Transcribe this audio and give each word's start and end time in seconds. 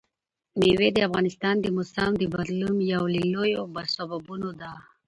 مېوې 0.59 0.89
د 0.93 0.97
افغانستان 1.07 1.55
د 1.61 1.67
موسم 1.75 2.11
د 2.17 2.23
بدلون 2.33 2.77
یو 2.93 3.03
له 3.15 3.21
لویو 3.33 3.63
سببونو 3.95 4.49
ده. 4.61 4.71